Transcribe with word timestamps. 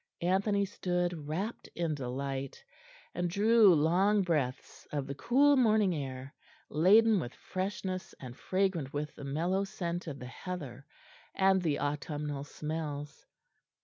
Anthony 0.23 0.65
stood 0.65 1.27
rapt 1.27 1.67
in 1.75 1.93
delight, 1.93 2.65
and 3.13 3.29
drew 3.29 3.75
long 3.75 4.23
breaths 4.23 4.87
of 4.91 5.05
the 5.05 5.13
cool 5.13 5.55
morning 5.55 5.93
air, 5.93 6.33
laden 6.69 7.19
with 7.19 7.35
freshness 7.35 8.15
and 8.19 8.35
fragrant 8.35 8.93
with 8.93 9.13
the 9.13 9.23
mellow 9.23 9.63
scent 9.63 10.07
of 10.07 10.17
the 10.17 10.25
heather 10.25 10.87
and 11.35 11.61
the 11.61 11.79
autumnal 11.79 12.43
smells. 12.45 13.27